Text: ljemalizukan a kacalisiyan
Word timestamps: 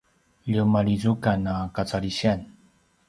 ljemalizukan 0.53 1.45
a 1.53 1.55
kacalisiyan 1.75 2.41